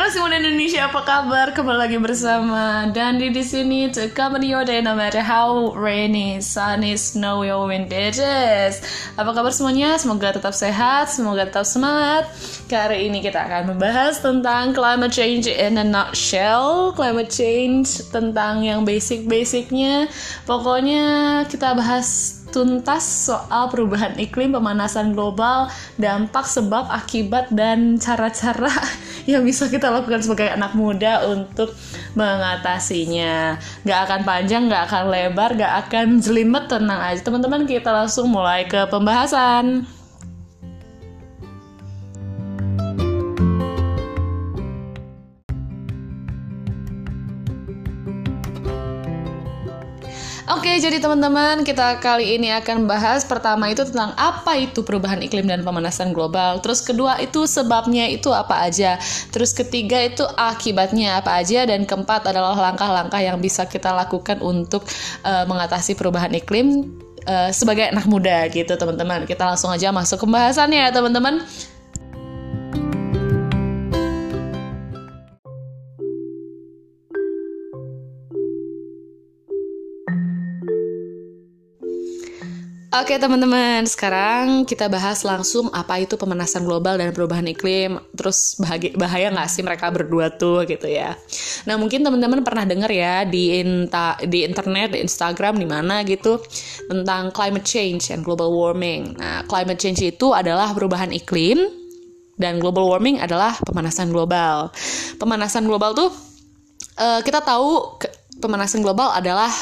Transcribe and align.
kasih 0.00 0.24
muda 0.24 0.40
Indonesia 0.40 0.88
apa 0.88 1.04
kabar? 1.04 1.52
Kembali 1.52 1.76
lagi 1.76 2.00
bersama 2.00 2.88
Dandi 2.88 3.28
di 3.28 3.44
sini 3.44 3.92
to 3.92 4.08
accompany 4.08 4.48
your 4.48 4.64
day 4.64 4.80
no 4.80 4.96
matter 4.96 5.20
how 5.20 5.76
rainy, 5.76 6.40
sunny, 6.40 6.96
snowy 6.96 7.52
or 7.52 7.68
windy 7.68 8.08
it 8.08 8.16
is. 8.16 8.80
Apa 9.20 9.36
kabar 9.36 9.52
semuanya? 9.52 10.00
Semoga 10.00 10.32
tetap 10.32 10.56
sehat, 10.56 11.12
semoga 11.12 11.44
tetap 11.44 11.68
semangat. 11.68 12.32
Kali 12.64 13.12
ini 13.12 13.20
kita 13.20 13.44
akan 13.44 13.76
membahas 13.76 14.24
tentang 14.24 14.72
climate 14.72 15.12
change 15.12 15.52
in 15.52 15.76
a 15.76 15.84
nutshell. 15.84 16.96
Climate 16.96 17.28
change 17.28 18.00
tentang 18.08 18.64
yang 18.64 18.88
basic-basicnya. 18.88 20.08
Pokoknya 20.48 21.04
kita 21.44 21.76
bahas 21.76 22.40
tuntas 22.50 23.04
soal 23.04 23.68
perubahan 23.68 24.16
iklim, 24.16 24.56
pemanasan 24.56 25.12
global, 25.12 25.68
dampak, 26.00 26.48
sebab, 26.48 26.88
akibat, 26.88 27.52
dan 27.52 28.00
cara-cara 28.00 28.72
yang 29.28 29.44
bisa 29.44 29.68
kita 29.68 29.92
lakukan 29.92 30.24
sebagai 30.24 30.48
anak 30.48 30.72
muda 30.72 31.26
untuk 31.28 31.76
mengatasinya. 32.16 33.60
Gak 33.84 34.00
akan 34.08 34.20
panjang, 34.24 34.70
gak 34.70 34.88
akan 34.88 35.04
lebar, 35.12 35.50
gak 35.58 35.74
akan 35.86 36.22
jelimet, 36.22 36.70
tenang 36.70 37.00
aja 37.00 37.20
teman-teman. 37.20 37.68
Kita 37.68 37.92
langsung 37.92 38.32
mulai 38.32 38.64
ke 38.64 38.88
pembahasan. 38.88 39.99
Oke, 50.50 50.82
jadi 50.82 50.98
teman-teman, 50.98 51.62
kita 51.62 52.02
kali 52.02 52.34
ini 52.34 52.50
akan 52.50 52.90
bahas 52.90 53.22
pertama 53.22 53.70
itu 53.70 53.86
tentang 53.86 54.10
apa 54.18 54.58
itu 54.58 54.82
perubahan 54.82 55.22
iklim 55.22 55.46
dan 55.46 55.62
pemanasan 55.62 56.10
global. 56.10 56.58
Terus 56.58 56.82
kedua 56.82 57.22
itu 57.22 57.46
sebabnya 57.46 58.10
itu 58.10 58.34
apa 58.34 58.66
aja. 58.66 58.98
Terus 59.30 59.54
ketiga 59.54 60.02
itu 60.02 60.26
akibatnya 60.34 61.22
apa 61.22 61.38
aja 61.38 61.62
dan 61.70 61.86
keempat 61.86 62.34
adalah 62.34 62.58
langkah-langkah 62.58 63.22
yang 63.22 63.38
bisa 63.38 63.62
kita 63.70 63.94
lakukan 63.94 64.42
untuk 64.42 64.82
uh, 65.22 65.46
mengatasi 65.46 65.94
perubahan 65.94 66.34
iklim 66.34 66.98
uh, 67.30 67.54
sebagai 67.54 67.94
anak 67.94 68.10
muda 68.10 68.50
gitu, 68.50 68.74
teman-teman. 68.74 69.30
Kita 69.30 69.54
langsung 69.54 69.70
aja 69.70 69.94
masuk 69.94 70.18
ke 70.18 70.26
pembahasannya 70.26 70.82
ya, 70.82 70.90
teman-teman. 70.90 71.46
Oke 82.90 83.14
teman-teman, 83.22 83.86
sekarang 83.86 84.66
kita 84.66 84.90
bahas 84.90 85.22
langsung 85.22 85.70
apa 85.70 86.02
itu 86.02 86.18
pemanasan 86.18 86.66
global 86.66 86.98
dan 86.98 87.14
perubahan 87.14 87.46
iklim. 87.46 88.02
Terus 88.18 88.58
bahaya, 88.98 89.30
nggak 89.30 89.46
sih 89.46 89.62
mereka 89.62 89.94
berdua 89.94 90.34
tuh 90.34 90.66
gitu 90.66 90.90
ya. 90.90 91.14
Nah 91.70 91.78
mungkin 91.78 92.02
teman-teman 92.02 92.42
pernah 92.42 92.66
dengar 92.66 92.90
ya 92.90 93.22
di 93.22 93.62
inta, 93.62 94.18
di 94.26 94.42
internet, 94.42 94.98
di 94.98 95.06
Instagram, 95.06 95.62
di 95.62 95.70
mana 95.70 96.02
gitu 96.02 96.42
tentang 96.90 97.30
climate 97.30 97.62
change 97.62 98.10
and 98.10 98.26
global 98.26 98.50
warming. 98.50 99.14
Nah 99.14 99.46
climate 99.46 99.78
change 99.78 100.02
itu 100.02 100.34
adalah 100.34 100.74
perubahan 100.74 101.14
iklim 101.14 101.62
dan 102.42 102.58
global 102.58 102.90
warming 102.90 103.22
adalah 103.22 103.54
pemanasan 103.70 104.10
global. 104.10 104.74
Pemanasan 105.14 105.62
global 105.62 105.94
tuh 105.94 106.10
uh, 106.98 107.22
kita 107.22 107.38
tahu 107.38 108.02
pemanasan 108.42 108.82
global 108.82 109.14
adalah 109.14 109.54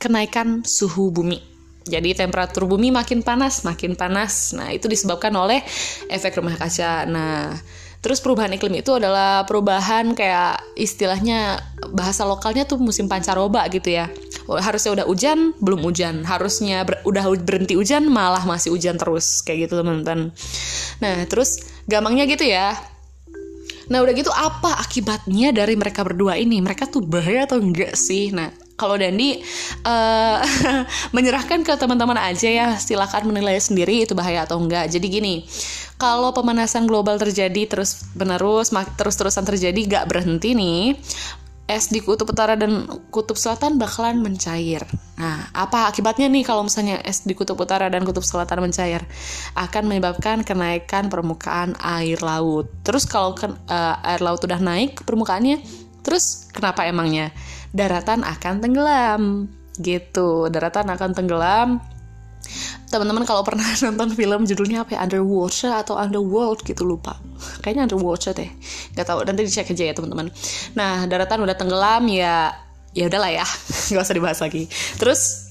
kenaikan 0.00 0.64
suhu 0.64 1.12
bumi 1.12 1.57
jadi 1.88 2.14
temperatur 2.14 2.68
bumi 2.68 2.92
makin 2.92 3.24
panas, 3.24 3.64
makin 3.64 3.96
panas. 3.96 4.52
Nah, 4.52 4.70
itu 4.70 4.86
disebabkan 4.86 5.32
oleh 5.34 5.64
efek 6.12 6.36
rumah 6.38 6.54
kaca. 6.54 7.08
Nah, 7.08 7.56
terus 7.98 8.22
perubahan 8.22 8.52
iklim 8.54 8.78
itu 8.78 8.94
adalah 8.94 9.42
perubahan 9.48 10.14
kayak 10.14 10.62
istilahnya 10.78 11.58
bahasa 11.90 12.22
lokalnya 12.28 12.68
tuh 12.68 12.78
musim 12.78 13.08
pancaroba 13.10 13.64
gitu 13.72 13.96
ya. 13.96 14.12
Harusnya 14.46 15.02
udah 15.02 15.06
hujan, 15.08 15.56
belum 15.58 15.80
hujan. 15.82 16.22
Harusnya 16.22 16.84
ber 16.84 17.00
udah 17.02 17.24
berhenti 17.40 17.74
hujan, 17.74 18.06
malah 18.06 18.44
masih 18.44 18.70
hujan 18.70 19.00
terus 19.00 19.42
kayak 19.42 19.68
gitu 19.68 19.80
teman-teman. 19.80 20.30
Nah, 21.00 21.24
terus 21.26 21.64
gampangnya 21.88 22.28
gitu 22.28 22.44
ya. 22.44 22.76
Nah, 23.88 24.04
udah 24.04 24.12
gitu 24.12 24.28
apa 24.28 24.84
akibatnya 24.84 25.48
dari 25.48 25.72
mereka 25.72 26.04
berdua 26.04 26.36
ini? 26.36 26.60
Mereka 26.60 26.92
tuh 26.92 27.08
bahaya 27.08 27.48
atau 27.48 27.56
enggak 27.56 27.96
sih? 27.96 28.28
Nah, 28.28 28.52
kalau 28.78 28.94
Dandi 28.94 29.42
uh, 29.82 30.38
menyerahkan 31.16 31.66
ke 31.66 31.74
teman-teman 31.74 32.16
aja 32.16 32.48
ya 32.48 32.68
silahkan 32.78 33.26
menilai 33.26 33.58
sendiri 33.58 34.06
itu 34.06 34.14
bahaya 34.14 34.46
atau 34.46 34.62
enggak 34.62 34.86
jadi 34.88 35.06
gini 35.10 35.42
kalau 35.98 36.30
pemanasan 36.30 36.86
global 36.86 37.18
terjadi 37.18 37.66
terus 37.66 38.06
menerus 38.14 38.70
terus-terusan 38.70 39.42
terjadi 39.42 39.98
gak 39.98 40.04
berhenti 40.06 40.54
nih 40.54 40.94
es 41.68 41.92
di 41.92 42.00
kutub 42.00 42.32
utara 42.32 42.56
dan 42.56 42.88
kutub 43.12 43.36
selatan 43.36 43.76
bakalan 43.76 44.24
mencair. 44.24 44.88
Nah, 45.20 45.52
apa 45.52 45.84
akibatnya 45.84 46.24
nih 46.32 46.40
kalau 46.40 46.64
misalnya 46.64 46.96
es 47.04 47.28
di 47.28 47.36
kutub 47.36 47.60
utara 47.60 47.92
dan 47.92 48.08
kutub 48.08 48.24
selatan 48.24 48.64
mencair? 48.64 49.04
Akan 49.52 49.84
menyebabkan 49.84 50.48
kenaikan 50.48 51.12
permukaan 51.12 51.76
air 51.76 52.16
laut. 52.24 52.72
Terus 52.80 53.04
kalau 53.04 53.36
uh, 53.36 53.94
air 54.00 54.24
laut 54.24 54.40
udah 54.40 54.56
naik 54.56 55.04
permukaannya, 55.04 55.60
terus 56.00 56.48
kenapa 56.56 56.88
emangnya? 56.88 57.36
Daratan 57.74 58.22
akan 58.24 58.54
tenggelam. 58.62 59.22
Gitu 59.78 60.50
daratan 60.52 60.86
akan 60.92 61.10
tenggelam. 61.14 61.68
Teman-teman 62.88 63.28
kalau 63.28 63.44
pernah 63.44 63.66
nonton 63.84 64.14
film 64.14 64.46
judulnya 64.46 64.84
apa 64.84 64.96
ya? 64.96 65.04
Underwater 65.04 65.72
atau 65.76 65.96
Underworld 65.96 66.64
gitu 66.64 66.84
lupa. 66.84 67.18
Kayaknya 67.64 67.90
Underwater 67.90 68.32
deh. 68.36 68.50
Nggak 68.96 69.06
tahu 69.06 69.18
nanti 69.24 69.40
dicek 69.44 69.72
aja 69.72 69.84
ya 69.88 69.94
teman-teman. 69.96 70.28
Nah 70.76 71.04
daratan 71.08 71.44
udah 71.44 71.56
tenggelam 71.56 72.04
ya 72.08 72.52
ya 72.92 73.04
udahlah 73.08 73.30
ya. 73.32 73.46
Nggak 73.92 74.04
usah 74.04 74.16
dibahas 74.16 74.40
lagi. 74.40 74.68
Terus 74.96 75.47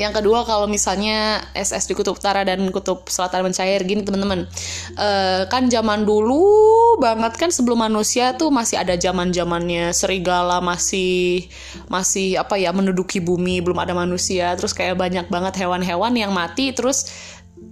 yang 0.00 0.16
kedua 0.16 0.48
kalau 0.48 0.64
misalnya 0.64 1.44
SS 1.52 1.84
di 1.84 1.92
kutub 1.92 2.16
utara 2.16 2.48
dan 2.48 2.64
kutub 2.72 3.04
selatan 3.12 3.44
mencair 3.44 3.84
gini 3.84 4.00
teman-teman. 4.00 4.48
Uh, 4.96 5.44
kan 5.52 5.68
zaman 5.68 6.08
dulu 6.08 6.96
banget 6.96 7.36
kan 7.36 7.52
sebelum 7.52 7.84
manusia 7.84 8.32
tuh 8.32 8.48
masih 8.48 8.80
ada 8.80 8.96
zaman 8.96 9.36
zamannya 9.36 9.92
serigala 9.92 10.64
masih 10.64 11.44
masih 11.92 12.40
apa 12.40 12.56
ya 12.56 12.72
menduduki 12.72 13.20
bumi 13.20 13.60
belum 13.60 13.84
ada 13.84 13.92
manusia. 13.92 14.56
Terus 14.56 14.72
kayak 14.72 14.96
banyak 14.96 15.26
banget 15.28 15.60
hewan-hewan 15.60 16.16
yang 16.16 16.32
mati 16.32 16.72
terus 16.72 17.12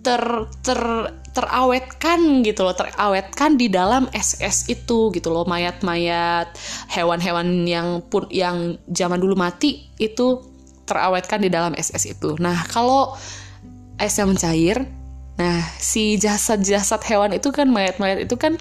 ter 0.04 0.20
ter 0.60 0.81
terawetkan 1.31 2.42
gitu 2.42 2.66
loh 2.66 2.75
terawetkan 2.75 3.54
di 3.54 3.70
dalam 3.70 4.10
SS 4.12 4.69
itu 4.69 5.08
gitu 5.08 5.32
loh. 5.32 5.48
Mayat-mayat 5.48 6.52
hewan-hewan 6.92 7.64
yang 7.64 8.04
pun 8.04 8.28
yang 8.28 8.76
zaman 8.92 9.16
dulu 9.16 9.41
mati 9.41 9.88
itu 9.97 10.50
terawetkan 10.90 11.38
di 11.38 11.46
dalam 11.46 11.70
SS 11.78 12.18
itu. 12.18 12.34
Nah, 12.42 12.66
kalau 12.66 13.14
esnya 14.02 14.26
mencair, 14.26 14.82
nah 15.38 15.62
si 15.78 16.18
jasad-jasad 16.18 16.98
hewan 17.06 17.30
itu 17.30 17.54
kan 17.54 17.70
mayat-mayat 17.70 18.26
itu 18.26 18.34
kan 18.34 18.58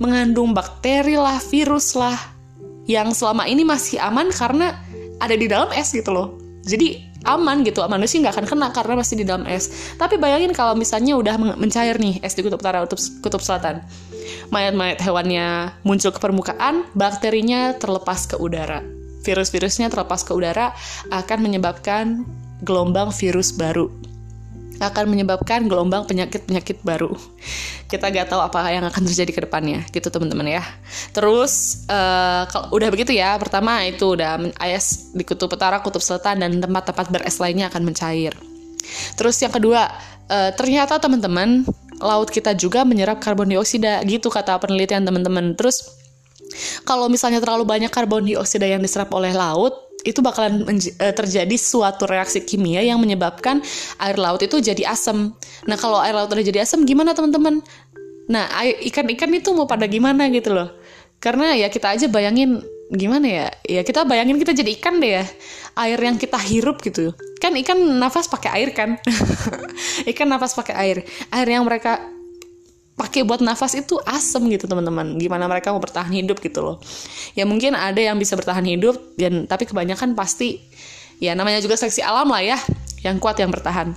mengandung 0.00 0.56
bakteri 0.56 1.20
lah, 1.20 1.36
virus 1.52 1.92
lah 1.92 2.16
yang 2.88 3.12
selama 3.12 3.44
ini 3.44 3.66
masih 3.66 4.00
aman 4.00 4.32
karena 4.32 4.80
ada 5.20 5.36
di 5.36 5.44
dalam 5.44 5.68
es 5.76 5.92
gitu 5.92 6.08
loh. 6.14 6.40
Jadi 6.64 7.02
aman 7.26 7.66
gitu, 7.66 7.82
manusia 7.90 8.22
nggak 8.22 8.34
akan 8.38 8.46
kena 8.46 8.68
karena 8.70 8.94
masih 8.98 9.14
di 9.20 9.24
dalam 9.26 9.44
es. 9.44 9.94
Tapi 9.98 10.16
bayangin 10.16 10.54
kalau 10.54 10.78
misalnya 10.78 11.18
udah 11.18 11.36
mencair 11.58 11.98
nih 11.98 12.22
es 12.22 12.38
di 12.38 12.46
kutub 12.46 12.62
utara, 12.62 12.82
kutub, 12.86 12.98
kutub 13.20 13.42
selatan, 13.42 13.82
mayat-mayat 14.54 15.02
hewannya 15.02 15.74
muncul 15.82 16.14
ke 16.14 16.18
permukaan, 16.22 16.86
bakterinya 16.94 17.74
terlepas 17.74 18.30
ke 18.30 18.38
udara 18.38 18.95
virus-virusnya 19.26 19.90
terlepas 19.90 20.22
ke 20.22 20.30
udara 20.30 20.70
akan 21.10 21.38
menyebabkan 21.42 22.22
gelombang 22.62 23.10
virus 23.10 23.50
baru 23.50 23.90
akan 24.76 25.08
menyebabkan 25.08 25.72
gelombang 25.72 26.04
penyakit-penyakit 26.04 26.84
baru. 26.84 27.16
Kita 27.88 28.12
gak 28.12 28.28
tahu 28.28 28.40
apa 28.44 28.68
yang 28.68 28.84
akan 28.84 29.02
terjadi 29.08 29.32
ke 29.32 29.40
depannya, 29.48 29.80
gitu 29.88 30.12
teman-teman 30.12 30.60
ya. 30.60 30.62
Terus 31.16 31.84
uh, 31.88 32.44
kalau 32.50 32.76
udah 32.76 32.88
begitu 32.92 33.16
ya, 33.16 33.40
pertama 33.40 33.80
itu 33.88 34.12
udah 34.12 34.36
es 34.68 35.16
di 35.16 35.24
kutub 35.24 35.48
utara, 35.48 35.80
kutub 35.80 36.04
selatan 36.04 36.44
dan 36.44 36.60
tempat-tempat 36.60 37.08
beres 37.08 37.40
lainnya 37.40 37.72
akan 37.72 37.88
mencair. 37.88 38.36
Terus 39.16 39.40
yang 39.40 39.54
kedua, 39.54 39.88
uh, 40.28 40.50
ternyata 40.52 41.00
teman-teman 41.00 41.64
laut 41.96 42.28
kita 42.28 42.52
juga 42.52 42.84
menyerap 42.84 43.22
karbon 43.24 43.48
dioksida, 43.48 44.04
gitu 44.04 44.28
kata 44.28 44.60
penelitian 44.60 45.08
teman-teman. 45.08 45.56
Terus 45.56 45.88
kalau 46.86 47.10
misalnya 47.10 47.42
terlalu 47.42 47.66
banyak 47.66 47.90
karbon 47.90 48.26
dioksida 48.26 48.66
yang 48.66 48.82
diserap 48.82 49.10
oleh 49.12 49.34
laut, 49.34 49.86
itu 50.06 50.22
bakalan 50.22 50.62
eh, 50.70 51.14
terjadi 51.14 51.56
suatu 51.58 52.06
reaksi 52.06 52.46
kimia 52.46 52.78
yang 52.86 53.02
menyebabkan 53.02 53.58
air 53.98 54.16
laut 54.16 54.38
itu 54.38 54.62
jadi 54.62 54.94
asam. 54.94 55.34
Nah, 55.66 55.74
kalau 55.74 55.98
air 55.98 56.14
laut 56.14 56.30
udah 56.30 56.46
jadi 56.46 56.62
asam 56.62 56.86
gimana 56.86 57.10
teman-teman? 57.10 57.58
Nah, 58.30 58.46
ikan-ikan 58.86 59.30
itu 59.34 59.50
mau 59.50 59.66
pada 59.66 59.90
gimana 59.90 60.30
gitu 60.30 60.54
loh. 60.54 60.70
Karena 61.18 61.58
ya 61.58 61.66
kita 61.66 61.94
aja 61.98 62.06
bayangin 62.06 62.62
gimana 62.94 63.26
ya? 63.26 63.46
Ya 63.66 63.82
kita 63.82 64.06
bayangin 64.06 64.38
kita 64.38 64.54
jadi 64.54 64.70
ikan 64.78 65.02
deh 65.02 65.22
ya. 65.22 65.24
Air 65.74 65.98
yang 65.98 66.16
kita 66.18 66.38
hirup 66.38 66.82
gitu. 66.86 67.14
Kan 67.42 67.58
ikan 67.58 67.78
nafas 67.98 68.30
pakai 68.30 68.62
air 68.62 68.70
kan? 68.74 68.98
ikan 70.10 70.30
nafas 70.30 70.54
pakai 70.54 70.74
air. 70.74 70.96
Air 71.34 71.48
yang 71.50 71.66
mereka 71.66 72.02
pakai 72.96 73.28
buat 73.28 73.44
nafas 73.44 73.76
itu 73.76 74.00
asem 74.08 74.40
gitu 74.48 74.64
teman-teman 74.64 75.20
gimana 75.20 75.44
mereka 75.44 75.68
mau 75.70 75.80
bertahan 75.84 76.10
hidup 76.10 76.40
gitu 76.40 76.64
loh 76.64 76.76
ya 77.36 77.44
mungkin 77.44 77.76
ada 77.76 78.00
yang 78.00 78.16
bisa 78.16 78.34
bertahan 78.34 78.64
hidup 78.64 78.96
dan 79.20 79.44
tapi 79.44 79.68
kebanyakan 79.68 80.16
pasti 80.16 80.64
ya 81.20 81.36
namanya 81.36 81.60
juga 81.60 81.76
seleksi 81.76 82.00
alam 82.00 82.32
lah 82.32 82.40
ya 82.40 82.58
yang 83.04 83.20
kuat 83.20 83.36
yang 83.36 83.52
bertahan 83.52 83.92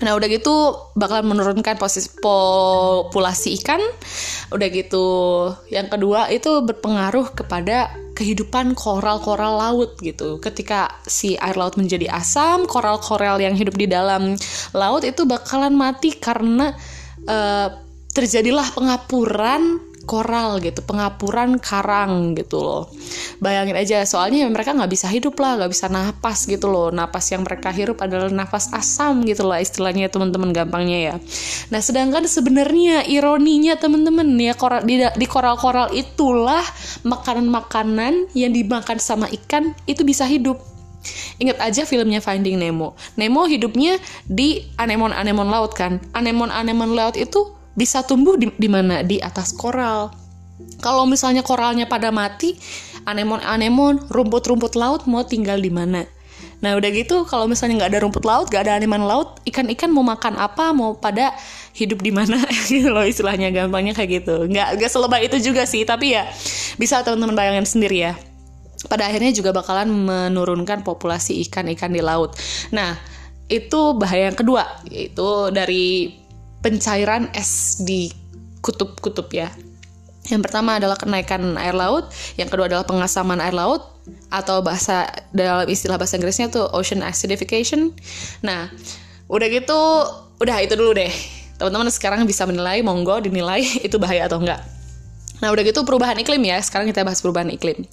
Nah 0.00 0.16
udah 0.16 0.28
gitu 0.32 0.72
bakalan 0.96 1.36
menurunkan 1.36 1.76
posisi 1.76 2.08
populasi 2.24 3.60
ikan. 3.60 3.80
Udah 4.48 4.68
gitu 4.72 5.06
yang 5.68 5.92
kedua 5.92 6.32
itu 6.32 6.64
berpengaruh 6.64 7.36
kepada 7.36 7.92
kehidupan 8.16 8.72
koral-koral 8.72 9.60
laut 9.60 10.00
gitu. 10.00 10.40
Ketika 10.40 10.88
si 11.04 11.36
air 11.36 11.56
laut 11.56 11.76
menjadi 11.76 12.08
asam, 12.16 12.64
koral-koral 12.64 13.38
yang 13.44 13.52
hidup 13.52 13.76
di 13.76 13.84
dalam 13.84 14.40
laut 14.72 15.04
itu 15.04 15.28
bakalan 15.28 15.76
mati 15.76 16.16
karena 16.16 16.72
uh, 17.28 17.68
terjadilah 18.10 18.74
pengapuran 18.74 19.90
koral 20.10 20.58
gitu, 20.58 20.82
pengapuran 20.82 21.62
karang 21.62 22.34
gitu 22.34 22.58
loh. 22.58 22.90
Bayangin 23.38 23.78
aja, 23.78 24.02
soalnya 24.02 24.48
mereka 24.50 24.74
nggak 24.74 24.90
bisa 24.90 25.06
hidup 25.06 25.38
lah, 25.38 25.60
nggak 25.60 25.70
bisa 25.70 25.86
napas 25.86 26.50
gitu 26.50 26.66
loh. 26.66 26.90
Napas 26.90 27.30
yang 27.30 27.46
mereka 27.46 27.70
hirup 27.70 28.02
adalah 28.02 28.26
nafas 28.26 28.74
asam 28.74 29.22
gitu 29.22 29.46
loh 29.46 29.54
istilahnya 29.54 30.10
teman-teman 30.10 30.50
gampangnya 30.50 30.98
ya. 30.98 31.14
Nah 31.70 31.78
sedangkan 31.78 32.26
sebenarnya 32.26 33.06
ironinya 33.06 33.78
teman-teman 33.78 34.26
ya 34.34 34.58
di, 34.82 34.94
di 35.04 35.26
koral-koral 35.30 35.94
itulah 35.94 36.64
makanan-makanan 37.06 38.34
yang 38.34 38.50
dimakan 38.50 38.98
sama 38.98 39.30
ikan 39.30 39.76
itu 39.86 40.02
bisa 40.02 40.26
hidup. 40.26 40.58
Ingat 41.40 41.56
aja 41.62 41.82
filmnya 41.88 42.20
Finding 42.20 42.60
Nemo. 42.60 42.92
Nemo 43.16 43.48
hidupnya 43.48 43.96
di 44.28 44.60
anemon-anemon 44.76 45.48
laut 45.48 45.72
kan. 45.72 45.96
Anemon-anemon 46.12 46.92
laut 46.92 47.16
itu 47.16 47.59
bisa 47.80 48.04
tumbuh 48.04 48.36
di, 48.36 48.52
di 48.60 48.68
mana 48.68 49.00
di 49.00 49.16
atas 49.16 49.56
koral 49.56 50.12
kalau 50.84 51.08
misalnya 51.08 51.40
koralnya 51.40 51.88
pada 51.88 52.12
mati 52.12 52.60
anemon-anemon 53.08 54.12
rumput-rumput 54.12 54.76
laut 54.76 55.08
mau 55.08 55.24
tinggal 55.24 55.56
di 55.56 55.72
mana 55.72 56.04
Nah 56.60 56.76
udah 56.76 56.90
gitu 56.92 57.24
kalau 57.24 57.48
misalnya 57.48 57.84
nggak 57.84 57.90
ada 57.96 58.00
rumput 58.04 58.24
laut, 58.28 58.46
nggak 58.52 58.68
ada 58.68 58.72
anemon 58.76 59.04
laut, 59.08 59.40
ikan-ikan 59.48 59.88
mau 59.88 60.04
makan 60.04 60.36
apa, 60.36 60.76
mau 60.76 60.92
pada 60.96 61.32
hidup 61.72 62.04
di 62.04 62.12
mana 62.12 62.36
gitu 62.68 62.92
loh 62.92 63.04
istilahnya 63.04 63.48
gampangnya 63.48 63.96
kayak 63.96 64.24
gitu. 64.24 64.44
Nggak 64.44 64.76
nggak 64.76 64.90
selebay 64.92 65.24
itu 65.28 65.40
juga 65.40 65.64
sih, 65.64 65.88
tapi 65.88 66.12
ya 66.16 66.28
bisa 66.76 67.00
teman-teman 67.00 67.36
bayangin 67.36 67.64
sendiri 67.64 68.12
ya. 68.12 68.14
Pada 68.88 69.08
akhirnya 69.08 69.32
juga 69.32 69.52
bakalan 69.52 69.88
menurunkan 69.88 70.84
populasi 70.84 71.40
ikan-ikan 71.48 71.92
di 71.92 72.04
laut. 72.04 72.36
Nah 72.72 72.96
itu 73.48 73.96
bahaya 73.96 74.28
yang 74.28 74.36
kedua, 74.36 74.64
yaitu 74.88 75.48
dari 75.52 76.19
pencairan 76.60 77.28
es 77.32 77.80
di 77.82 78.12
kutub-kutub 78.60 79.28
ya. 79.32 79.48
Yang 80.28 80.46
pertama 80.46 80.76
adalah 80.78 80.94
kenaikan 81.00 81.56
air 81.56 81.74
laut, 81.74 82.12
yang 82.36 82.46
kedua 82.46 82.68
adalah 82.70 82.84
pengasaman 82.86 83.40
air 83.40 83.56
laut 83.56 83.82
atau 84.30 84.62
bahasa 84.62 85.08
dalam 85.34 85.66
istilah 85.66 85.96
bahasa 85.96 86.20
Inggrisnya 86.20 86.52
tuh 86.52 86.68
ocean 86.70 87.02
acidification. 87.02 87.90
Nah, 88.44 88.70
udah 89.26 89.48
gitu, 89.50 89.80
udah 90.38 90.56
itu 90.62 90.76
dulu 90.76 90.94
deh. 90.94 91.10
Teman-teman 91.56 91.88
sekarang 91.90 92.22
bisa 92.28 92.44
menilai, 92.44 92.84
monggo 92.84 93.18
dinilai 93.20 93.64
itu 93.86 93.96
bahaya 93.96 94.28
atau 94.28 94.38
enggak. 94.38 94.60
Nah, 95.40 95.48
udah 95.48 95.64
gitu 95.64 95.88
perubahan 95.88 96.20
iklim 96.20 96.44
ya. 96.44 96.60
Sekarang 96.60 96.84
kita 96.84 97.00
bahas 97.00 97.24
perubahan 97.24 97.48
iklim. 97.48 97.88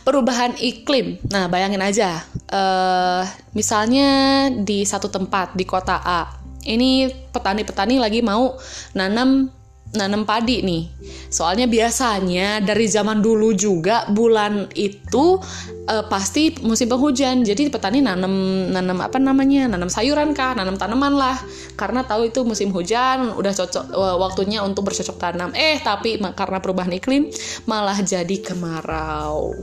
Perubahan 0.00 0.56
iklim. 0.56 1.20
Nah, 1.28 1.44
bayangin 1.44 1.84
aja. 1.84 2.24
Uh, 2.48 3.20
misalnya 3.52 4.48
di 4.48 4.80
satu 4.88 5.12
tempat 5.12 5.52
di 5.52 5.68
kota 5.68 6.00
A 6.00 6.35
ini 6.66 7.08
petani-petani 7.30 8.02
lagi 8.02 8.20
mau 8.20 8.58
nanam 8.92 9.54
nanam 9.94 10.26
padi 10.26 10.66
nih. 10.66 10.82
Soalnya 11.30 11.70
biasanya 11.70 12.58
dari 12.58 12.90
zaman 12.90 13.22
dulu 13.22 13.54
juga 13.54 14.08
bulan 14.10 14.66
itu 14.74 15.38
uh, 15.86 16.04
pasti 16.10 16.58
musim 16.66 16.90
penghujan. 16.90 17.46
Jadi 17.46 17.70
petani 17.70 18.02
nanam 18.02 18.32
nanam 18.74 18.98
apa 18.98 19.16
namanya? 19.22 19.70
nanam 19.70 19.86
sayuran 19.86 20.34
kah, 20.34 20.58
nanam 20.58 20.74
tanaman 20.74 21.14
lah. 21.14 21.38
Karena 21.78 22.02
tahu 22.02 22.26
itu 22.26 22.42
musim 22.42 22.74
hujan, 22.74 23.30
udah 23.36 23.52
cocok 23.54 23.84
uh, 23.94 24.16
waktunya 24.18 24.64
untuk 24.66 24.90
bercocok 24.90 25.16
tanam. 25.16 25.54
Eh, 25.54 25.78
tapi 25.78 26.18
karena 26.34 26.58
perubahan 26.58 26.90
iklim 26.92 27.30
malah 27.70 27.96
jadi 28.02 28.36
kemarau. 28.42 29.54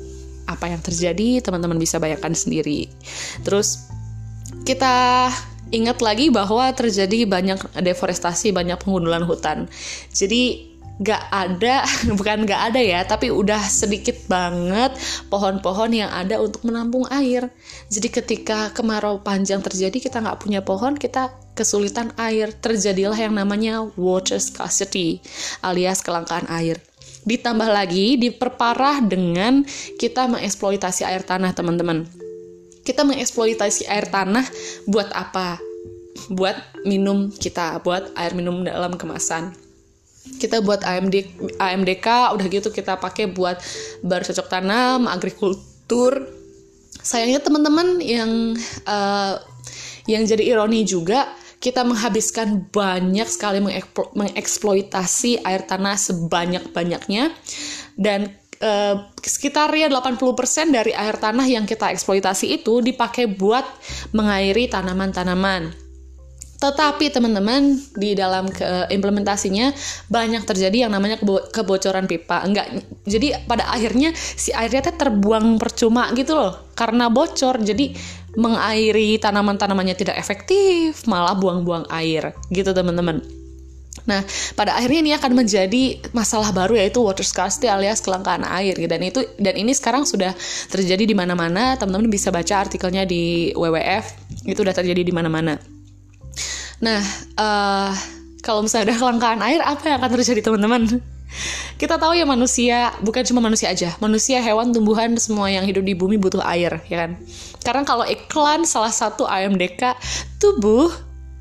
Apa 0.47 0.71
yang 0.71 0.79
terjadi 0.83 1.39
teman-teman 1.39 1.79
bisa 1.79 1.99
bayangkan 1.99 2.35
sendiri. 2.35 2.88
Terus 3.44 3.88
kita 4.67 5.27
ingat 5.73 6.05
lagi 6.05 6.29
bahwa 6.29 6.69
terjadi 6.69 7.25
banyak 7.25 7.57
deforestasi, 7.81 8.53
banyak 8.53 8.77
penggundulan 8.77 9.25
hutan. 9.25 9.65
Jadi 10.13 10.73
gak 11.01 11.23
ada, 11.33 11.81
bukan 12.17 12.45
gak 12.45 12.61
ada 12.73 12.81
ya, 12.81 13.01
tapi 13.01 13.33
udah 13.33 13.59
sedikit 13.65 14.13
banget 14.29 14.93
pohon-pohon 15.33 15.89
yang 15.89 16.13
ada 16.13 16.37
untuk 16.37 16.61
menampung 16.69 17.09
air. 17.09 17.49
Jadi 17.89 18.07
ketika 18.13 18.69
kemarau 18.69 19.25
panjang 19.25 19.65
terjadi, 19.65 19.97
kita 19.97 20.21
nggak 20.21 20.39
punya 20.39 20.61
pohon, 20.61 20.93
kita 20.93 21.33
kesulitan 21.57 22.13
air. 22.21 22.53
Terjadilah 22.53 23.17
yang 23.17 23.33
namanya 23.33 23.81
water 23.97 24.37
scarcity, 24.37 25.17
alias 25.65 26.05
kelangkaan 26.05 26.45
air. 26.53 26.77
Ditambah 27.23 27.71
lagi, 27.71 28.19
diperparah 28.19 28.99
dengan 29.01 29.63
kita 29.97 30.27
mengeksploitasi 30.27 31.07
air 31.07 31.23
tanah, 31.23 31.55
teman-teman 31.55 32.23
kita 32.83 33.07
mengeksploitasi 33.07 33.88
air 33.88 34.07
tanah 34.12 34.44
buat 34.88 35.09
apa? 35.15 35.59
Buat 36.30 36.83
minum 36.85 37.31
kita, 37.31 37.81
buat 37.81 38.12
air 38.19 38.35
minum 38.38 38.62
dalam 38.63 38.95
kemasan. 39.00 39.56
Kita 40.39 40.63
buat 40.63 40.83
AMD, 40.88 41.15
AMDK, 41.59 42.07
udah 42.31 42.45
gitu 42.47 42.71
kita 42.71 42.95
pakai 42.95 43.27
buat 43.27 43.59
bercocok 44.03 44.47
tanam, 44.47 45.07
agrikultur. 45.07 46.27
Sayangnya 47.03 47.44
teman-teman 47.44 48.00
yang 48.00 48.56
uh, 48.88 49.35
yang 50.07 50.24
jadi 50.24 50.44
ironi 50.56 50.88
juga 50.88 51.27
kita 51.63 51.88
menghabiskan 51.88 52.68
banyak 52.75 53.24
sekali 53.24 53.63
mengeksploitasi 54.15 55.47
air 55.47 55.63
tanah 55.63 55.95
sebanyak-banyaknya 55.95 57.31
dan 57.95 58.35
uh, 58.63 58.95
sekitar 59.19 59.69
ya 59.75 59.92
80% 59.92 60.71
dari 60.71 60.95
air 60.95 61.19
tanah 61.19 61.44
yang 61.44 61.68
kita 61.68 61.92
eksploitasi 61.92 62.63
itu 62.63 62.80
dipakai 62.80 63.27
buat 63.27 63.68
mengairi 64.15 64.71
tanaman-tanaman. 64.71 65.83
Tetapi 66.63 67.12
teman-teman 67.12 67.75
di 68.00 68.15
dalam 68.15 68.48
ke 68.48 68.88
implementasinya 68.88 69.75
banyak 70.07 70.47
terjadi 70.47 70.87
yang 70.87 70.95
namanya 70.95 71.19
kebo 71.19 71.52
kebocoran 71.52 72.07
pipa. 72.07 72.40
Enggak, 72.47 72.71
jadi 73.04 73.44
pada 73.44 73.68
akhirnya 73.68 74.16
si 74.16 74.56
airnya 74.56 74.80
terbuang 74.80 75.59
percuma 75.59 76.07
gitu 76.16 76.40
loh 76.40 76.71
karena 76.71 77.11
bocor. 77.11 77.59
Jadi 77.59 77.92
mengairi 78.40 79.19
tanaman-tanamannya 79.19 79.94
tidak 79.99 80.16
efektif, 80.16 81.04
malah 81.04 81.35
buang-buang 81.35 81.83
air 81.92 82.31
gitu 82.47 82.71
teman-teman. 82.71 83.43
Nah, 84.04 84.19
pada 84.60 84.76
akhirnya 84.76 85.00
ini 85.00 85.12
akan 85.16 85.31
menjadi 85.31 86.04
masalah 86.12 86.52
baru 86.52 86.76
yaitu 86.76 87.00
water 87.00 87.24
scarcity 87.24 87.72
alias 87.72 88.04
kelangkaan 88.04 88.44
air 88.44 88.76
dan 88.76 89.00
itu 89.00 89.24
dan 89.40 89.56
ini 89.56 89.72
sekarang 89.72 90.04
sudah 90.04 90.36
terjadi 90.68 91.07
di 91.07 91.16
mana-mana. 91.16 91.80
Teman-teman 91.80 92.12
bisa 92.12 92.28
baca 92.28 92.68
artikelnya 92.68 93.07
di 93.07 93.56
WWF 93.56 94.06
itu 94.44 94.60
sudah 94.60 94.76
terjadi 94.76 95.07
di 95.07 95.14
mana-mana. 95.16 95.56
Nah, 96.83 97.00
uh, 97.40 97.95
kalau 98.44 98.68
misalnya 98.68 98.92
ada 98.92 98.95
kelangkaan 99.00 99.40
air, 99.40 99.64
apa 99.64 99.88
yang 99.88 99.98
akan 100.04 100.12
terjadi 100.19 100.42
teman-teman? 100.44 101.00
Kita 101.80 101.98
tahu 101.98 102.14
ya 102.14 102.28
manusia, 102.28 102.94
bukan 103.02 103.26
cuma 103.26 103.42
manusia 103.42 103.72
aja, 103.72 103.95
manusia, 103.98 104.38
hewan, 104.44 104.69
tumbuhan, 104.69 105.16
semua 105.18 105.50
yang 105.50 105.66
hidup 105.66 105.81
di 105.81 105.98
bumi 105.98 106.19
butuh 106.19 106.44
air, 106.45 106.83
ya 106.92 107.07
kan? 107.07 107.18
Karena 107.66 107.81
kalau 107.88 108.06
iklan 108.06 108.68
salah 108.68 108.94
satu 108.94 109.26
AMDK, 109.26 109.98
tubuh 110.38 110.92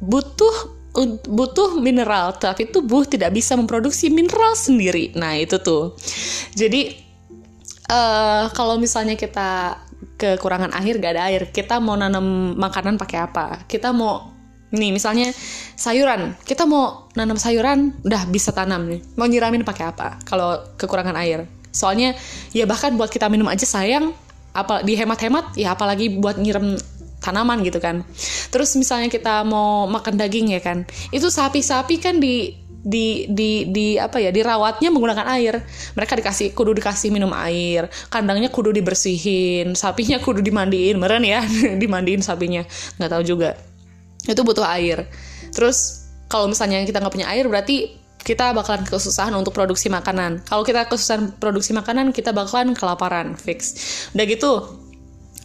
butuh 0.00 0.81
butuh 1.24 1.80
mineral 1.80 2.36
tapi 2.36 2.68
tubuh 2.68 3.08
tidak 3.08 3.32
bisa 3.32 3.56
memproduksi 3.56 4.12
mineral 4.12 4.52
sendiri. 4.52 5.16
Nah 5.16 5.40
itu 5.40 5.56
tuh. 5.58 5.96
Jadi 6.52 6.92
uh, 7.88 8.52
kalau 8.52 8.76
misalnya 8.76 9.16
kita 9.16 9.80
kekurangan 10.20 10.70
air 10.78 11.00
gak 11.00 11.12
ada 11.18 11.24
air. 11.32 11.42
Kita 11.50 11.80
mau 11.82 11.96
nanam 11.98 12.54
makanan 12.54 13.00
pakai 13.00 13.18
apa? 13.24 13.46
Kita 13.66 13.90
mau 13.90 14.30
nih 14.72 14.92
misalnya 14.92 15.32
sayuran. 15.74 16.36
Kita 16.44 16.68
mau 16.68 17.08
nanam 17.16 17.40
sayuran 17.40 18.04
udah 18.04 18.28
bisa 18.28 18.52
tanam 18.52 18.86
nih. 18.86 19.00
Mau 19.16 19.26
nyiramin 19.26 19.64
pakai 19.64 19.84
apa 19.88 20.20
kalau 20.28 20.60
kekurangan 20.76 21.16
air? 21.18 21.48
Soalnya 21.72 22.12
ya 22.52 22.68
bahkan 22.68 22.94
buat 23.00 23.08
kita 23.08 23.32
minum 23.32 23.48
aja 23.48 23.64
sayang 23.64 24.12
apa 24.52 24.84
dihemat-hemat 24.84 25.56
ya 25.56 25.72
apalagi 25.72 26.20
buat 26.20 26.36
nyiram 26.36 26.76
tanaman 27.22 27.62
gitu 27.62 27.78
kan. 27.78 28.02
Terus 28.50 28.74
misalnya 28.74 29.08
kita 29.08 29.46
mau 29.46 29.86
makan 29.86 30.18
daging 30.18 30.52
ya 30.52 30.60
kan, 30.60 30.82
itu 31.14 31.30
sapi-sapi 31.30 32.02
kan 32.02 32.18
di 32.18 32.62
di 32.82 33.30
di 33.30 33.70
di 33.70 33.94
apa 33.94 34.18
ya 34.18 34.34
dirawatnya 34.34 34.90
menggunakan 34.90 35.26
air 35.38 35.62
mereka 35.94 36.18
dikasih 36.18 36.50
kudu 36.50 36.74
dikasih 36.82 37.14
minum 37.14 37.30
air 37.30 37.86
kandangnya 38.10 38.50
kudu 38.50 38.74
dibersihin 38.74 39.78
sapinya 39.78 40.18
kudu 40.18 40.42
dimandiin 40.42 40.98
meren 40.98 41.22
ya 41.22 41.46
dimandiin 41.82 42.26
sapinya 42.26 42.66
nggak 42.98 43.10
tahu 43.14 43.22
juga 43.22 43.54
itu 44.26 44.42
butuh 44.42 44.66
air 44.66 45.06
terus 45.54 46.10
kalau 46.26 46.50
misalnya 46.50 46.82
kita 46.82 46.98
nggak 46.98 47.14
punya 47.14 47.30
air 47.30 47.46
berarti 47.46 48.02
kita 48.22 48.54
bakalan 48.54 48.86
kesusahan 48.86 49.34
untuk 49.34 49.50
produksi 49.50 49.90
makanan. 49.90 50.46
Kalau 50.46 50.62
kita 50.62 50.86
kesusahan 50.86 51.34
produksi 51.42 51.74
makanan, 51.74 52.14
kita 52.14 52.30
bakalan 52.30 52.70
kelaparan, 52.70 53.34
fix. 53.34 53.74
Udah 54.14 54.24
gitu, 54.30 54.52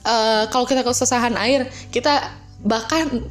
uh, 0.08 0.44
kalau 0.48 0.64
kita 0.64 0.88
kesusahan 0.88 1.36
air, 1.36 1.68
kita 1.92 2.32
bahkan 2.64 3.28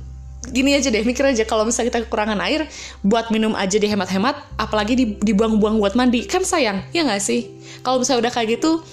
gini 0.47 0.79
aja 0.79 0.95
deh 0.95 1.03
mikir 1.03 1.27
aja 1.27 1.43
kalau 1.43 1.67
misalnya 1.67 1.91
kita 1.91 2.01
kekurangan 2.07 2.39
air 2.47 2.71
buat 3.03 3.35
minum 3.35 3.59
aja 3.59 3.83
dihemat-hemat 3.83 4.39
apalagi 4.61 5.19
dibuang-buang 5.19 5.83
buat 5.83 5.99
mandi. 5.99 6.23
Kan 6.29 6.47
sayang 6.47 6.87
ya 6.95 7.03
nggak 7.03 7.23
sih? 7.23 7.51
Kalau 7.83 7.99
misalnya 7.99 8.29
udah 8.29 8.33
kayak 8.33 8.49
gitu 8.61 8.85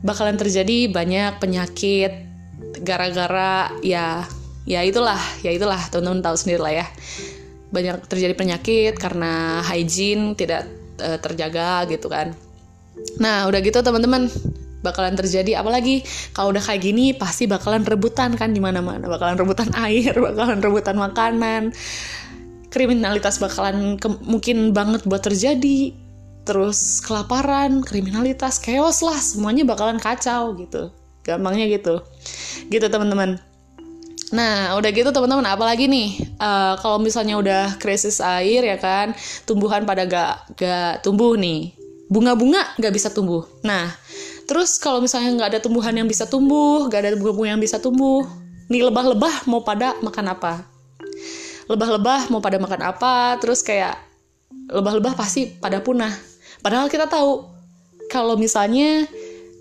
bakalan 0.00 0.36
terjadi 0.36 0.88
banyak 0.92 1.40
penyakit 1.40 2.12
gara-gara 2.84 3.72
ya 3.80 4.24
ya 4.64 4.80
itulah 4.80 5.20
ya 5.44 5.52
itulah 5.52 5.80
teman-teman 5.92 6.24
tahu 6.24 6.36
sendiri 6.40 6.60
lah 6.62 6.72
ya. 6.72 6.86
Banyak 7.74 8.06
terjadi 8.08 8.34
penyakit 8.38 8.94
karena 8.96 9.60
hygiene 9.60 10.32
tidak 10.38 10.70
uh, 11.02 11.20
terjaga 11.20 11.84
gitu 11.90 12.08
kan. 12.08 12.32
Nah 13.20 13.44
udah 13.44 13.60
gitu 13.60 13.76
teman-teman 13.84 14.30
bakalan 14.84 15.16
terjadi. 15.16 15.56
Apalagi 15.56 16.04
kalau 16.36 16.52
udah 16.52 16.60
kayak 16.60 16.84
gini 16.84 17.16
pasti 17.16 17.48
bakalan 17.48 17.82
rebutan 17.82 18.36
kan 18.36 18.52
di 18.52 18.60
mana-mana. 18.60 19.08
Bakalan 19.08 19.40
rebutan 19.40 19.72
air 19.88 20.12
bakalan 20.12 20.60
rebutan 20.60 21.00
makanan. 21.00 21.72
Kriminalitas 22.68 23.40
bakalan 23.40 23.96
mungkin 24.28 24.76
banget 24.76 25.08
buat 25.08 25.24
terjadi. 25.24 25.96
Terus 26.44 27.00
kelaparan 27.00 27.80
kriminalitas 27.80 28.60
chaos 28.60 29.00
lah. 29.00 29.16
Semuanya 29.16 29.64
bakalan 29.64 29.96
kacau 29.96 30.52
gitu. 30.60 30.92
Gampangnya 31.24 31.72
gitu. 31.72 32.04
Gitu 32.68 32.84
teman-teman. 32.92 33.40
Nah, 34.34 34.74
udah 34.74 34.90
gitu 34.90 35.14
teman-teman, 35.14 35.46
apalagi 35.46 35.86
nih? 35.86 36.18
Uh, 36.42 36.74
kalau 36.82 36.98
misalnya 36.98 37.38
udah 37.38 37.64
krisis 37.78 38.18
air 38.18 38.66
ya 38.66 38.74
kan, 38.82 39.14
tumbuhan 39.46 39.86
pada 39.86 40.08
gak 40.10 40.58
gak 40.58 41.06
tumbuh 41.06 41.38
nih, 41.38 41.70
bunga-bunga 42.10 42.74
gak 42.80 42.90
bisa 42.90 43.14
tumbuh. 43.14 43.46
Nah, 43.62 43.94
Terus 44.44 44.76
kalau 44.76 45.00
misalnya 45.00 45.32
nggak 45.36 45.48
ada 45.56 45.60
tumbuhan 45.60 45.94
yang 45.96 46.08
bisa 46.08 46.28
tumbuh, 46.28 46.88
nggak 46.88 47.00
ada 47.00 47.10
bunga-bunga 47.16 47.56
yang 47.56 47.62
bisa 47.62 47.80
tumbuh, 47.80 48.28
nih 48.68 48.84
lebah-lebah 48.84 49.48
mau 49.48 49.64
pada 49.64 49.96
makan 50.04 50.26
apa? 50.36 50.68
Lebah-lebah 51.64 52.28
mau 52.28 52.44
pada 52.44 52.60
makan 52.60 52.80
apa? 52.84 53.40
Terus 53.40 53.64
kayak 53.64 53.96
lebah-lebah 54.68 55.16
pasti 55.16 55.48
pada 55.48 55.80
punah. 55.80 56.12
Padahal 56.60 56.92
kita 56.92 57.08
tahu 57.08 57.48
kalau 58.12 58.36
misalnya 58.36 59.08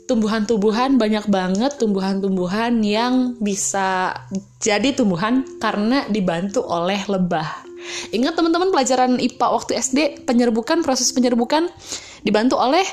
tumbuhan-tumbuhan 0.04 1.00
banyak 1.00 1.32
banget 1.32 1.80
tumbuhan-tumbuhan 1.80 2.84
yang 2.84 3.40
bisa 3.40 4.12
jadi 4.60 4.92
tumbuhan 4.92 5.48
karena 5.63 6.04
dibantu 6.12 6.60
oleh 6.63 7.00
lebah. 7.08 7.48
Ingat 8.12 8.40
teman-teman 8.40 8.72
pelajaran 8.72 9.20
IPA 9.20 9.48
waktu 9.48 9.72
SD 9.75 10.00
penyerbukan 10.24 10.84
proses 10.84 11.12
penyerbukan 11.12 11.68
dibantu 12.24 12.56
oleh 12.60 12.84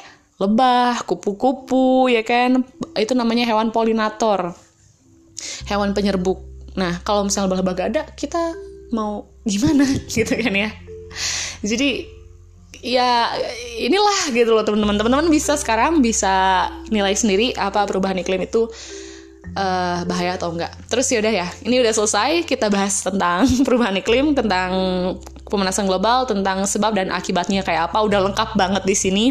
lebah, 0.40 1.04
kupu-kupu, 1.04 2.08
ya 2.08 2.24
kan? 2.24 2.64
Itu 2.96 3.12
namanya 3.12 3.44
hewan 3.44 3.70
polinator. 3.70 4.56
Hewan 5.68 5.92
penyerbuk. 5.92 6.40
Nah, 6.80 7.04
kalau 7.04 7.28
misalnya 7.28 7.52
lebah-lebah 7.52 7.74
gak 7.76 7.88
ada, 7.92 8.02
kita 8.16 8.56
mau 8.90 9.28
gimana 9.44 9.84
gitu 10.14 10.32
kan 10.32 10.54
ya. 10.56 10.72
Jadi 11.60 12.08
ya 12.80 13.36
inilah 13.76 14.32
gitu 14.32 14.56
loh 14.56 14.64
teman-teman. 14.64 14.96
Teman-teman 14.96 15.28
bisa 15.28 15.60
sekarang 15.60 16.00
bisa 16.00 16.66
nilai 16.88 17.12
sendiri 17.12 17.52
apa 17.60 17.84
perubahan 17.84 18.16
iklim 18.16 18.40
itu 18.40 18.64
uh, 19.56 20.00
bahaya 20.08 20.40
atau 20.40 20.56
enggak. 20.56 20.72
Terus 20.88 21.06
ya 21.12 21.18
udah 21.20 21.32
ya, 21.44 21.48
ini 21.68 21.84
udah 21.84 21.92
selesai 21.92 22.48
kita 22.48 22.72
bahas 22.72 23.04
tentang 23.04 23.44
perubahan 23.66 23.96
iklim, 24.00 24.32
tentang 24.32 24.70
pemanasan 25.50 25.90
global 25.90 26.24
tentang 26.24 26.62
sebab 26.62 26.94
dan 26.94 27.10
akibatnya 27.10 27.66
kayak 27.66 27.90
apa 27.90 27.98
udah 28.00 28.22
lengkap 28.30 28.54
banget 28.54 28.86
di 28.86 28.96
sini 28.96 29.24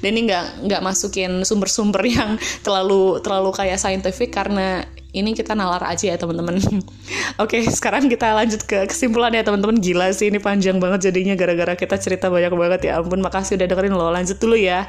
dan 0.00 0.16
ini 0.16 0.32
nggak 0.32 0.66
nggak 0.66 0.82
masukin 0.82 1.44
sumber-sumber 1.44 2.00
yang 2.16 2.40
terlalu 2.64 3.20
terlalu 3.20 3.52
kayak 3.52 3.76
scientific 3.76 4.32
karena 4.32 4.82
ini 5.16 5.32
kita 5.32 5.56
nalar 5.56 5.80
aja 5.88 6.12
ya 6.12 6.16
teman-teman. 6.20 6.60
Oke, 7.42 7.64
sekarang 7.64 8.12
kita 8.12 8.36
lanjut 8.36 8.68
ke 8.68 8.84
kesimpulan 8.84 9.32
ya 9.32 9.40
teman-teman. 9.40 9.80
Gila 9.80 10.12
sih 10.12 10.28
ini 10.28 10.36
panjang 10.36 10.76
banget 10.76 11.08
jadinya 11.08 11.32
gara-gara 11.32 11.72
kita 11.72 11.96
cerita 11.96 12.28
banyak 12.28 12.52
banget 12.52 12.80
ya 12.92 13.00
ampun. 13.00 13.24
Makasih 13.24 13.56
udah 13.56 13.64
dengerin 13.64 13.96
lo. 13.96 14.12
Lanjut 14.12 14.36
dulu 14.36 14.60
ya. 14.60 14.84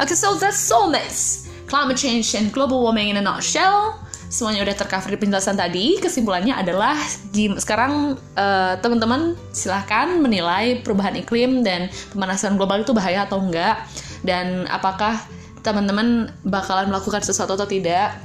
Okay, 0.00 0.16
so 0.16 0.32
that's 0.38 0.56
soulmates 0.56 1.49
climate 1.70 1.96
change 1.96 2.34
and 2.34 2.50
global 2.50 2.82
warming 2.82 3.14
in 3.14 3.16
a 3.16 3.24
nutshell. 3.24 3.94
Semuanya 4.30 4.62
udah 4.66 4.76
tercover 4.78 5.14
di 5.14 5.18
penjelasan 5.18 5.54
tadi. 5.58 5.98
Kesimpulannya 6.02 6.54
adalah 6.54 6.98
sekarang 7.58 8.18
uh, 8.34 8.74
teman-teman 8.78 9.38
silahkan 9.54 10.18
menilai 10.18 10.82
perubahan 10.82 11.14
iklim 11.18 11.62
dan 11.62 11.90
pemanasan 12.14 12.58
global 12.58 12.82
itu 12.82 12.94
bahaya 12.94 13.26
atau 13.26 13.42
enggak. 13.42 13.86
Dan 14.22 14.66
apakah 14.70 15.18
teman-teman 15.66 16.30
bakalan 16.46 16.90
melakukan 16.90 17.22
sesuatu 17.22 17.54
atau 17.58 17.66
tidak 17.66 18.18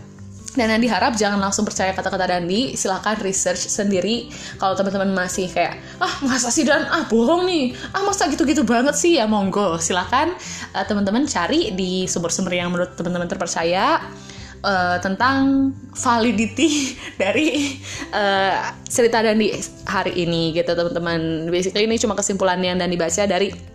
dan 0.55 0.71
yang 0.71 0.81
diharap 0.81 1.19
jangan 1.19 1.41
langsung 1.41 1.67
percaya 1.67 1.91
kata-kata 1.91 2.31
Dandi. 2.31 2.79
Silahkan 2.79 3.19
research 3.19 3.67
sendiri. 3.67 4.31
Kalau 4.55 4.77
teman-teman 4.77 5.11
masih 5.11 5.51
kayak 5.51 5.81
ah 5.99 6.23
masa 6.23 6.47
sih 6.47 6.63
dan? 6.63 6.87
Ah 6.87 7.09
bohong 7.11 7.43
nih. 7.43 7.75
Ah 7.91 8.05
masa 8.07 8.31
gitu-gitu 8.31 8.63
banget 8.63 8.95
sih? 8.95 9.19
Ya 9.19 9.27
monggo. 9.27 9.75
Silahkan 9.83 10.31
uh, 10.71 10.85
teman-teman 10.87 11.27
cari 11.27 11.75
di 11.75 12.07
sumber-sumber 12.07 12.55
yang 12.55 12.71
menurut 12.71 12.95
teman-teman 12.95 13.27
terpercaya 13.27 13.99
uh, 14.63 14.97
tentang 15.03 15.75
validity 15.91 16.95
dari 17.21 17.75
uh, 18.15 18.71
cerita 18.87 19.19
Dandi 19.27 19.51
hari 19.83 20.23
ini 20.23 20.55
gitu 20.55 20.71
teman-teman. 20.71 21.51
Basically 21.51 21.83
ini 21.83 21.99
cuma 21.99 22.15
kesimpulan 22.15 22.63
yang 22.63 22.79
Dandi 22.79 22.95
baca 22.95 23.27
dari 23.27 23.74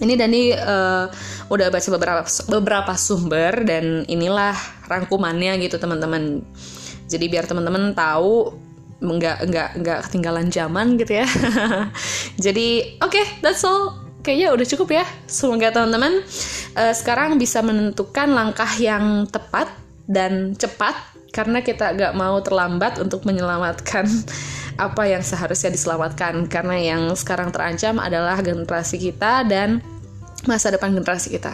ini 0.00 0.16
Dani 0.16 0.52
uh, 0.56 1.06
udah 1.52 1.68
baca 1.68 1.88
beberapa 1.92 2.22
beberapa 2.48 2.92
sumber 2.96 3.52
dan 3.64 4.04
inilah 4.08 4.56
rangkumannya 4.88 5.60
gitu 5.60 5.76
teman-teman. 5.76 6.40
Jadi 7.10 7.26
biar 7.28 7.44
teman-teman 7.44 7.92
tahu 7.92 8.56
nggak 9.00 9.36
nggak 9.48 9.68
nggak 9.80 9.98
ketinggalan 10.08 10.48
zaman 10.48 10.96
gitu 10.96 11.20
ya. 11.20 11.26
Jadi 12.44 13.00
oke 13.00 13.12
okay, 13.12 13.24
that's 13.44 13.64
all. 13.64 14.00
Kayaknya 14.20 14.48
udah 14.52 14.66
cukup 14.76 14.88
ya. 15.00 15.04
Semoga 15.24 15.72
teman-teman 15.72 16.20
uh, 16.76 16.94
sekarang 16.96 17.40
bisa 17.40 17.64
menentukan 17.64 18.28
langkah 18.28 18.68
yang 18.76 19.24
tepat 19.28 19.72
dan 20.04 20.52
cepat 20.58 20.92
karena 21.30 21.62
kita 21.62 21.94
gak 21.94 22.14
mau 22.18 22.42
terlambat 22.42 22.98
untuk 22.98 23.22
menyelamatkan 23.22 24.10
apa 24.80 25.04
yang 25.04 25.20
seharusnya 25.20 25.68
diselamatkan. 25.68 26.48
Karena 26.48 26.80
yang 26.80 27.12
sekarang 27.12 27.52
terancam 27.52 28.00
adalah 28.00 28.40
generasi 28.40 28.96
kita 28.96 29.44
dan 29.44 29.84
masa 30.48 30.72
depan 30.72 30.96
generasi 30.96 31.36
kita. 31.36 31.52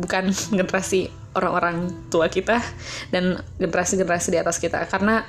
Bukan 0.00 0.32
generasi 0.58 1.12
orang-orang 1.36 1.92
tua 2.08 2.32
kita 2.32 2.64
dan 3.12 3.44
generasi-generasi 3.60 4.32
di 4.32 4.38
atas 4.40 4.56
kita. 4.56 4.80
Karena 4.88 5.20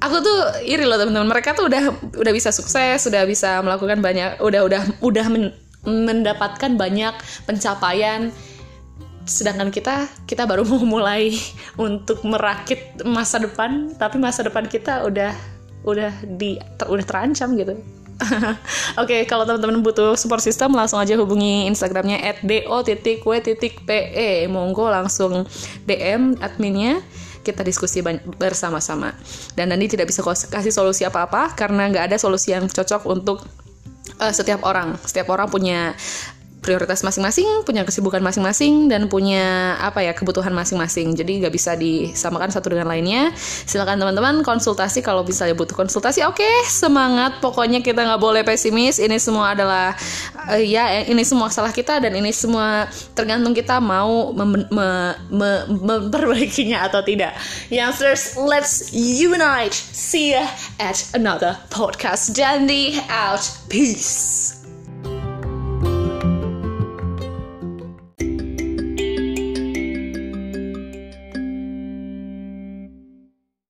aku 0.00 0.16
tuh 0.24 0.38
iri 0.64 0.88
loh 0.88 0.96
teman-teman. 0.96 1.28
Mereka 1.28 1.52
tuh 1.52 1.68
udah 1.68 1.92
udah 2.16 2.32
bisa 2.32 2.48
sukses 2.50 3.04
sudah 3.04 3.28
bisa 3.28 3.60
melakukan 3.60 4.00
banyak 4.00 4.40
udah 4.40 4.64
udah 4.64 4.82
udah 5.04 5.26
men, 5.28 5.52
mendapatkan 5.84 6.72
banyak 6.80 7.14
pencapaian. 7.44 8.32
Sedangkan 9.28 9.68
kita 9.68 10.08
kita 10.24 10.48
baru 10.48 10.64
mau 10.70 10.80
mulai 10.80 11.36
untuk 11.76 12.24
merakit 12.24 12.80
masa 13.04 13.36
depan 13.36 13.92
tapi 14.00 14.16
masa 14.16 14.40
depan 14.40 14.64
kita 14.64 15.04
udah 15.04 15.59
udah 15.84 16.12
di 16.24 16.60
ter, 16.76 16.86
udah 16.88 17.04
terancam 17.04 17.56
gitu 17.56 17.76
Oke, 19.00 19.16
okay, 19.16 19.20
kalau 19.24 19.48
teman-teman 19.48 19.80
butuh 19.80 20.12
support 20.12 20.44
system 20.44 20.76
langsung 20.76 21.00
aja 21.00 21.16
hubungi 21.16 21.64
Instagramnya 21.72 22.20
@do.w.pe. 22.44 23.88
Monggo 24.44 24.92
langsung 24.92 25.48
DM 25.88 26.36
adminnya 26.44 27.00
kita 27.40 27.64
diskusi 27.64 28.04
bersama-sama. 28.36 29.16
Dan 29.56 29.72
nanti 29.72 29.96
tidak 29.96 30.12
bisa 30.12 30.20
kasih 30.24 30.72
solusi 30.72 31.08
apa-apa 31.08 31.56
karena 31.56 31.88
nggak 31.88 32.12
ada 32.12 32.16
solusi 32.20 32.52
yang 32.52 32.68
cocok 32.68 33.08
untuk 33.08 33.40
uh, 34.20 34.32
setiap 34.32 34.60
orang. 34.68 35.00
Setiap 35.00 35.32
orang 35.32 35.48
punya 35.48 35.96
prioritas 36.60 37.00
masing-masing, 37.00 37.64
punya 37.64 37.82
kesibukan 37.88 38.20
masing-masing, 38.20 38.86
dan 38.92 39.08
punya 39.08 39.74
apa 39.80 40.04
ya 40.04 40.12
kebutuhan 40.12 40.52
masing-masing. 40.52 41.16
Jadi 41.16 41.40
nggak 41.44 41.52
bisa 41.52 41.74
disamakan 41.74 42.52
satu 42.52 42.70
dengan 42.70 42.86
lainnya. 42.86 43.32
Silakan 43.40 43.96
teman-teman 43.96 44.44
konsultasi 44.44 45.00
kalau 45.00 45.24
bisa 45.24 45.48
ya 45.48 45.56
butuh 45.56 45.74
konsultasi. 45.74 46.22
Oke, 46.28 46.44
okay, 46.44 46.56
semangat. 46.68 47.40
Pokoknya 47.40 47.80
kita 47.80 48.04
nggak 48.04 48.20
boleh 48.20 48.42
pesimis. 48.44 49.00
Ini 49.00 49.16
semua 49.16 49.56
adalah 49.56 49.96
uh, 50.52 50.60
ya 50.60 51.02
ini 51.08 51.24
semua 51.24 51.48
salah 51.48 51.72
kita 51.72 51.98
dan 51.98 52.12
ini 52.12 52.30
semua 52.30 52.86
tergantung 53.16 53.56
kita 53.56 53.80
mau 53.80 54.36
mem 54.36 54.68
me 54.68 54.88
me 55.32 55.50
memperbaikinya 55.80 56.86
atau 56.86 57.00
tidak. 57.00 57.32
Youngsters, 57.72 58.36
let's 58.36 58.92
unite. 58.92 59.74
See 59.74 60.36
ya 60.36 60.44
at 60.76 61.00
another 61.16 61.56
podcast. 61.72 62.36
Dandy 62.36 63.00
out. 63.08 63.42
Peace. 63.72 64.59